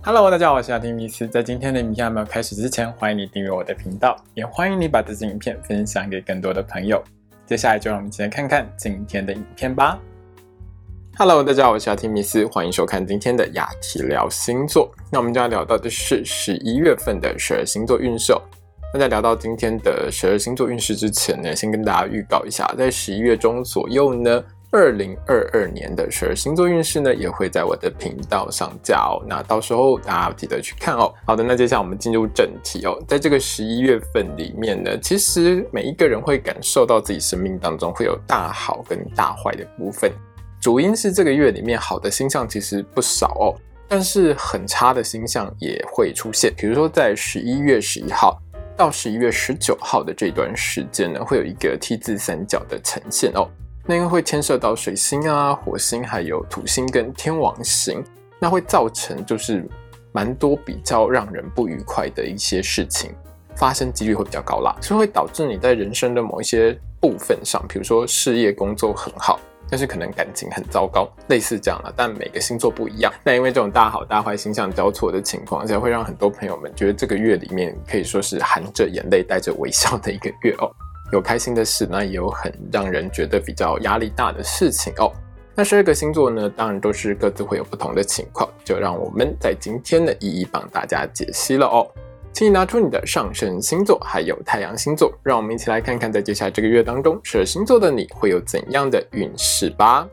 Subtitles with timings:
[0.00, 1.26] Hello，大家好，我是阿丁米斯。
[1.26, 7.02] 在今天的影片还没有开始之前，欢迎你订阅我的频道，也欢迎你把这支影片分享给更多的朋友。
[7.44, 9.98] 接下来就让我们一起来看看今天的影片吧。
[11.18, 14.88] Hello，大家好，我是阿提米斯，欢迎收看今天的雅提聊星座。
[15.10, 18.32] 那我们就要聊到的是十一月份的十二星座运势。
[18.94, 24.42] 那在聊到今天的十二星座运势之前呢，先跟大家预告一下，在十一月中左右呢。
[24.70, 29.24] 二零二二年的十二星座运势呢，也会在我的频道上架哦。
[29.26, 31.10] 那到时候大家记得去看哦。
[31.24, 33.02] 好的，那接下来我们进入正题哦。
[33.08, 40.12] 在这个十一月份里面呢，其实每一个人会感受到自己生命当中会有大好跟大坏的部分。
[40.60, 43.56] 主因是这个月里面好的星象其实不少哦，
[43.88, 46.52] 但是很差的星象也会出现。
[46.58, 48.38] 比如说在十一月十一号
[48.76, 53.48] 到十一月十九号的这段时间呢，会有一个 T 字三角的呈现哦。
[53.90, 58.04] 那因为会牵涉到水星啊、火星，还有土星跟天王星，
[58.38, 59.66] 那会造成就是
[60.12, 63.10] 蛮多比较让人不愉快的一些事情
[63.56, 69.40] 发生，几率会比较高啦，所以会导致你在人生的某一些部分上，比如说事业工作很好，
[69.70, 71.90] 但是可能感情很糟糕，类似这样的。
[71.96, 80.70] 但每个星座不一样，那因为这种大好大坏星象交错的情况下，会让很多朋友们觉得这个月里面可以说是含着眼泪带着微笑的一个月哦。
[81.12, 85.12] 有开心的事，那也有很让人觉得比较压力大的事情哦。
[85.54, 91.86] 那十二个星座呢，当然都是各自会有不同的情况，就让我们在今天呢一一帮大家解析了哦。
[92.32, 100.06] 请你拿出你的上升星座，还有太阳星座，让我们一起来看看，在接下来这个月当中，十二星座的你会有怎样的运势吧。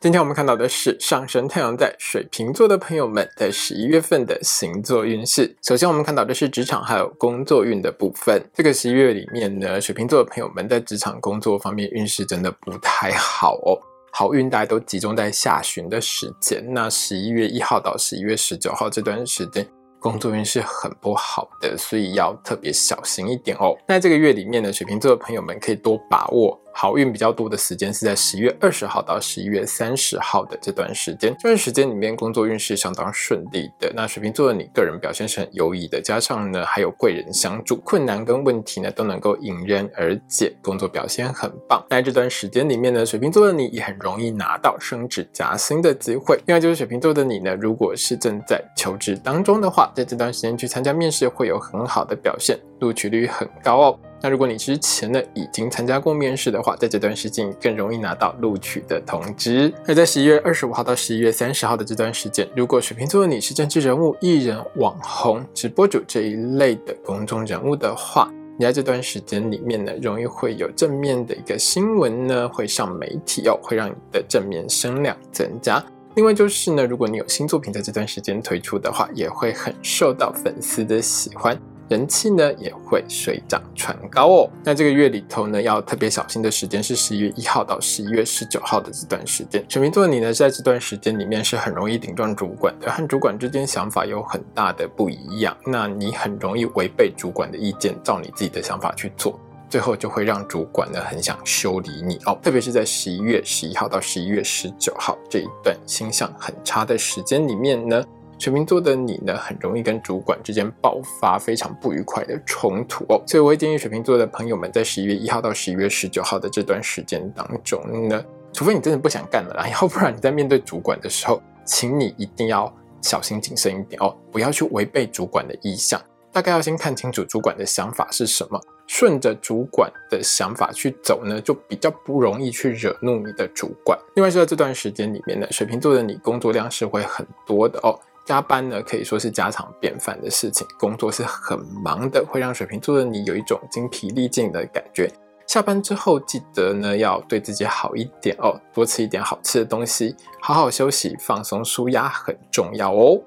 [0.00, 5.56] 今天我们看到的是上升太阳在水瓶座的朋友们在十一月份的星座运势。
[5.60, 8.40] 首先，我们看到的是职场还有工作运的部分。
[8.54, 13.76] 这个十一月里面呢，水瓶座的朋友们在职场工作方面运势真的不太好哦。
[14.12, 19.66] 好运大家都集中在下旬的时间，那十一月一号到十一月十九号这段时间。
[20.00, 23.76] 工作运是很不好的，所以要特别小心一点哦。
[23.88, 31.34] 那这个月里面呢，水瓶座的朋友们可以多把握好运比较多的时间，是在十一月二十号到十一月三十号的这段时间。
[31.38, 33.92] 这段时间里面，工作运势相当顺利的。
[33.96, 41.84] 那水瓶座的你个人表现是很优异的，加上呢还有贵人相助，困难跟问题呢都能够迎刃而解，工作表现很棒。
[41.90, 46.38] 那这段时间里面呢，水瓶座的你也很容易拿到升职加薪的机会。
[46.46, 53.98] 另外就是水瓶座的你呢，如果是正在求职当中的话，在这段时间去参加面试会有很好的表现，录取率很高哦。
[54.20, 59.72] 那如果你之前呢已经参加过面试的话，在这段时间更容易拿到录取的通知。
[59.86, 75.84] 而在十一月二十五号到十一月三十号的这段时间，如果水瓶座的你是政治人物、艺人、网红、直播主这一类的公众人物的话，你在这段时间里面呢，容易会有正面的一个新闻呢会上媒体哦，会让你的正面声量增加。
[76.16, 81.56] 另外就是呢，如果你有新作品在这段时间推出的话，也会很受到粉丝的喜欢，
[81.88, 84.50] 人气呢也会水涨船高哦。
[84.62, 89.64] 那这个月里头呢，要特别小心的时间是十一月一号到十一月十九号的这段时间。
[89.68, 99.38] 水瓶座你呢，在这段时间里面是很容易顶撞主管的，和主管之间想法有很大的不一样，那你很容易违背主管的意见，照你自己的想法去做。
[99.70, 108.02] 最后就会让主管呢很想修理你哦，特别是在十一月十一号到十一月十九号这一段星象很差的时间里面呢，
[108.38, 122.72] 水瓶座的你呢很容易跟主管之间爆发非常不愉快的冲突哦，所以我会建议水瓶座的朋友们在十一月一号到十一月十九号的这段时间当中呢，除非你真的不想干了，啦， 要不然你在面对主管的时候，请你一定要
[123.02, 126.00] 小心谨慎一点哦，不要去违背主管的意向。
[126.30, 133.98] 大概要先看清楚主管的想法是什么，顺着主管的想法去走呢，就比较不容易去惹怒你的主管。
[134.14, 145.10] 另外，在这段时间里面呢，水瓶座的你工作量是会很多的哦，加班呢可以说是家常便饭的事情，工作是很忙的，会让水瓶座的你有一种精疲力尽的感觉。
[145.46, 153.18] 下班之后记得呢要对自己好一点哦，多吃一点好吃的东西，好好休息、放松、舒压很重要哦。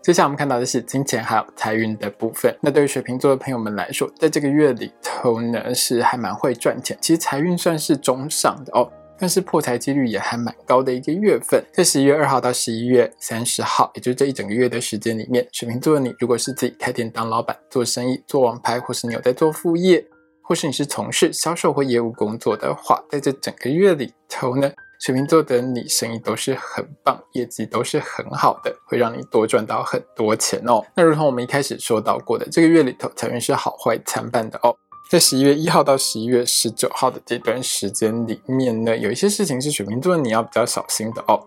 [0.00, 2.56] 接下来我们看到的是金钱还有财运的部分。
[2.60, 6.96] 那对于水瓶座的朋友们来说，在这个月里头呢，是还蛮会赚钱。
[7.00, 8.88] 其实财运算是中上的哦，
[9.18, 11.64] 但是破财几率也还蛮高的一个月份。
[11.72, 20.04] 在十一月二号到十一月三十号，也就是这一整个月的时间里面，水瓶座的你，如果是自己开店当老板、做生意、做网拍，或是你有在做副业，
[20.42, 24.70] 或是你是从事销售或业务工作的话，在这整个月里头呢。
[25.00, 30.82] 水瓶座的你，生意都是很棒，业绩都是很好的，会让你多赚到很多钱哦。
[30.96, 34.74] 那如同我们一开始说到过的，这个月里头财运是好坏参半的哦。
[35.14, 41.40] 在十一月一号到十一月十九号的这段时间里面呢，有一些事情是水瓶座你要比较小心的哦。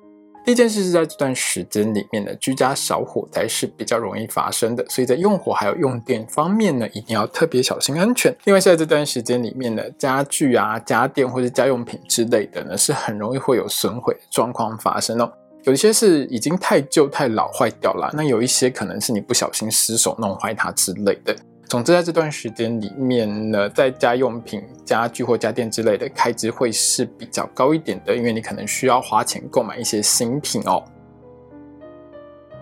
[0.45, 8.33] 第一件事是在这段时间里面呢，居家小火灾是比较容易发生的，所以在用火还有用电方面呢，一定要特别小心安全。
[8.45, 15.29] 另外，在这段时间里面呢，家具啊、家电或者家用品之类的呢，是很容易会有损毁状况发生哦。
[15.65, 21.35] 有一些是已经太旧、太老坏掉了，那有一些可能是你不小心失手弄坏它之类的。
[21.69, 30.81] 总之，在这段时间里面呢，在家用品、家具或家电之类的开支会是比较高一点的，因为你可能需要花钱购买一些新品哦。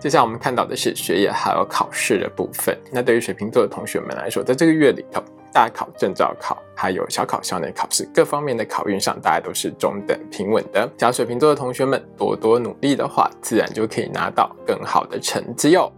[0.00, 2.76] 接下来我们看到的是学业还有考试的部分。
[2.92, 10.84] 那对于水瓶座的同学们来说，在这个月里头，大考、证照考还有小考、校内考试各方面的考运上，大家都是中等平稳的。
[10.98, 15.90] 只要水瓶座的同学们多多努力的话，自然就可以拿到更好的成绩哦。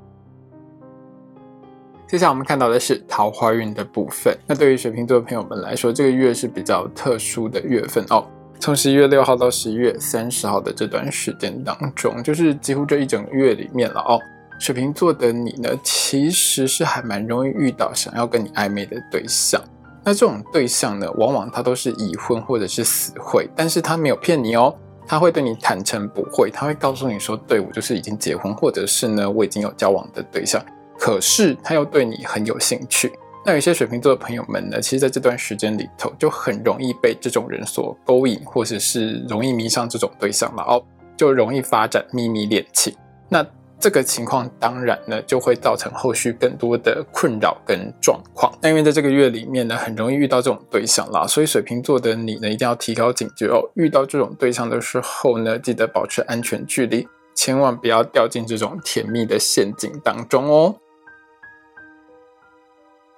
[2.08, 4.34] 接下来我们看到的是桃花运的部分。
[4.46, 8.26] 那对于水瓶座的朋友们来说，这个月是比较特殊的月份哦。
[8.58, 14.18] 从十一月六号到十一月三十号的这段时间当中，就是几乎这一整个月里面了哦。
[14.58, 19.60] 水瓶座的你呢，其实是还蛮容易遇到想要跟你暧昧的对象。
[20.02, 24.74] 那这种对象呢，往往他都是已婚或者是死会，但是他没有骗你哦，
[25.06, 30.64] 他会对你坦诚不讳，他会告诉你说，对我就是已经结婚，或者是呢，我已经有交往的对象。
[30.98, 33.12] 可是他又对你很有兴趣，
[33.46, 40.84] 那有些水瓶座的朋友们呢，其实在这段时间里头就很容易被这种人所勾引，或者是容易迷上这种对象了哦，
[41.16, 42.94] 就容易发展秘密恋情。
[43.28, 43.46] 那
[43.80, 48.52] 这个情况当然呢，就会造成后续更多的困扰跟状况。
[48.60, 53.62] 那因为在这个月里面呢，很容易遇到这种对象啦，所以水瓶座的你呢，一定要提高警觉哦。
[53.76, 57.06] 遇到这种对象的时候呢，记得保持安全距离，
[57.36, 60.74] 千万不要掉进这种甜蜜的陷阱当中哦。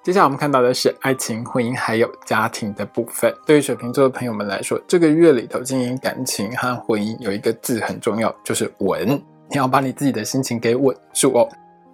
[0.03, 3.31] 接下来我们看到的是爱情、婚姻还有家庭的部分。
[3.45, 9.09] 对于水瓶座的朋友们来说，这个月里头经营感情和婚姻有一个字很重要，就是稳。
[9.51, 11.47] 你要把你自己的心情给稳住哦。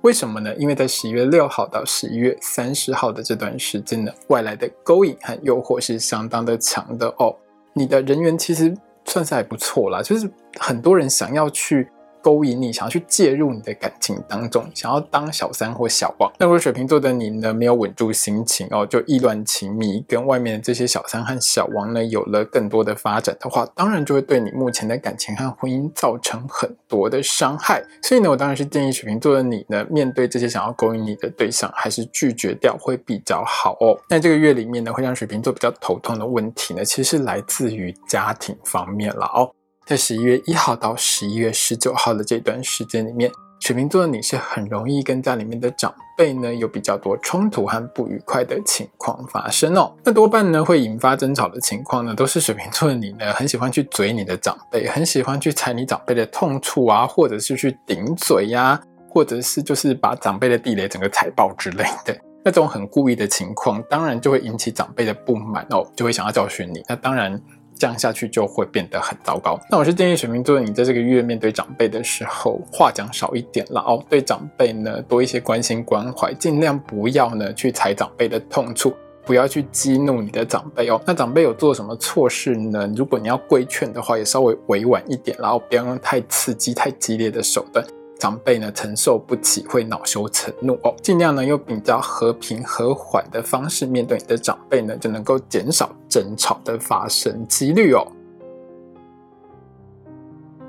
[0.03, 0.55] 为什么呢？
[0.55, 7.35] 因为在十一月六号到十一月三十号的这段时间呢，外来的勾引和诱惑是相当的强的哦。
[7.73, 8.73] 你的人缘其实
[9.05, 10.31] 算是还不错啦，就是
[10.61, 11.89] 很多人想要去。
[12.27, 16.29] 勾引你，想要去介入你的感情当中，想要当小三或小王。
[16.41, 27.81] 那如果水瓶座的你呢，没有稳住心情哦，就意乱情迷，跟外面的这些小三和小王呢，有了更多的发展的话，当然就会对你目前的感情和婚姻造成很多的伤害。
[28.03, 33.97] 所以呢，我当然是建议水瓶座的你呢，面对这些想要勾引你的对象，还是拒绝掉会比较好哦。
[34.09, 39.53] 那这个月里面呢，会让水瓶座比较头痛的问题呢，其实来自于家庭方面了哦。
[39.87, 43.31] 在十一月一号到十一月十九号的这段时间里面，
[43.61, 49.95] 水瓶座的你是很容易跟家里面的长辈呢有比较多冲突和不愉快的情况发生哦。
[50.03, 62.13] 那多半呢会引发争吵的情况呢，都是水瓶座的你呢很喜欢去嘴你的长辈，很喜欢去踩你长辈的痛处啊，或者是去顶嘴呀，或者是就是把长辈的地雷整个踩爆之类的
[62.45, 66.83] 那种很故意的情况，当然就会引起长辈的不满哦，就会想要教训你。
[66.89, 67.41] 那当然。
[67.79, 69.59] 这样下去就会变得很糟糕。
[69.71, 74.03] 那我是建议水瓶座，你在这个月面对长辈的时候，话讲少一点了哦。
[74.09, 78.95] 对长辈呢多一些关心关怀，尽量不要呢去踩长辈的痛处，
[79.25, 81.01] 不要去激怒你的长辈哦。
[81.07, 82.91] 那长辈有做什么错事呢？
[82.97, 87.85] 如果你要规劝的话，也稍微委婉一点，然后不要用太刺激、太激烈的手段。
[88.19, 90.95] 长辈呢承受不起，会恼羞成怒哦。
[91.03, 98.07] 尽量呢用比较和平和缓的方式面对你的长辈呢，就能够减少争吵的发生几率哦。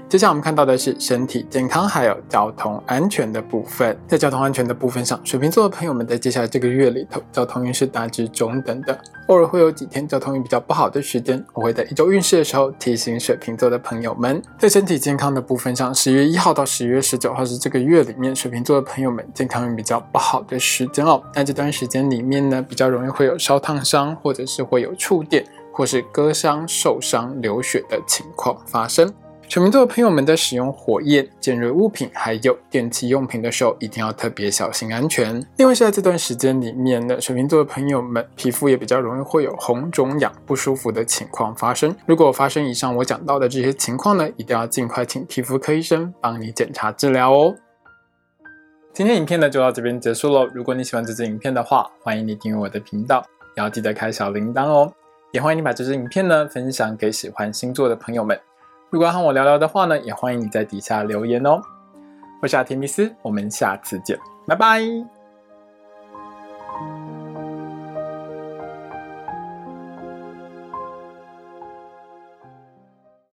[0.10, 3.98] 接下来我们看到的是身体健康还有交通安全的部分。
[4.08, 8.98] 在交通安全的部分上，水瓶座的朋友们在接下来这个月里头，交通运势大致中等的，
[9.28, 11.44] 偶尔会有几天交通运比较不好的时间。
[11.54, 14.42] 我会在一周运势的时候提醒水瓶座的朋友们。
[14.58, 21.22] 在身体健康的部分上，十月一号到十月十九号是这个月里面水瓶座的朋友们健康运比较不好的时间哦。
[21.36, 29.14] 那这段时间里面呢，比较容易会有烧烫伤，或者是会有触电，或是割伤、受伤、流血的情况发生。
[29.50, 35.42] 水瓶座的朋友们在使用火焰、尖锐物品还有电器用品的时候，一定要特别小心安全。
[35.56, 41.96] 另外是在这段时间里面呢，水瓶座的朋友们皮肤也比较容易会有红肿痒不舒服的情况发生。
[42.06, 47.56] 如果发生以上我讲到的这些情况呢，一定要尽快请皮肤科医生帮你检查治疗哦。
[48.94, 50.46] 今天影片呢就到这边结束喽。
[50.54, 53.24] 如果你喜欢这支影片的话，欢迎你订阅我的频道，
[53.56, 54.92] 也要记得开小铃铛哦。
[55.32, 58.38] 也欢迎你把这支影片呢分享给喜欢星座的朋友们。
[58.90, 61.62] 如果要和我聊聊的话呢，也欢迎你在底下留言哦。
[62.42, 64.18] 我是阿提米斯，我们下次见，
[64.48, 65.17] 拜拜。